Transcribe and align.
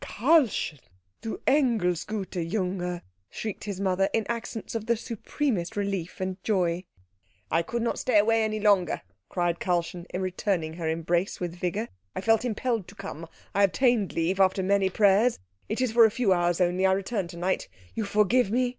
"Karlchen! 0.03 0.79
Du 1.21 1.37
engelsgute 1.45 2.49
Junge!" 2.49 3.03
shrieked 3.29 3.65
his 3.65 3.79
mother, 3.79 4.09
in 4.13 4.25
accents 4.27 4.73
of 4.73 4.89
supremest 4.99 5.77
relief 5.77 6.19
and 6.19 6.43
joy. 6.43 6.83
"I 7.51 7.61
could 7.61 7.83
not 7.83 7.99
stay 7.99 8.17
away 8.17 8.49
longer," 8.59 9.03
cried 9.29 9.59
Karlchen, 9.59 10.07
returning 10.15 10.73
her 10.73 10.89
embrace 10.89 11.39
with 11.39 11.55
vigour, 11.55 11.87
"I 12.15 12.21
felt 12.21 12.43
impelled 12.43 12.87
to 12.87 12.95
come. 12.95 13.27
I 13.53 13.61
obtained 13.61 14.13
leave 14.13 14.39
after 14.39 14.63
many 14.63 14.89
prayers. 14.89 15.37
It 15.69 15.81
is 15.81 15.91
for 15.91 16.03
a 16.05 16.09
few 16.09 16.33
hours 16.33 16.59
only. 16.59 16.83
I 16.83 16.93
return 16.93 17.27
to 17.27 17.37
night. 17.37 17.67
You 17.93 18.05
forgive 18.05 18.49
me?" 18.49 18.69